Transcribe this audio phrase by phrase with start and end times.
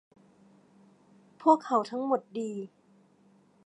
[1.41, 2.51] พวกเขาทั้งหมดดี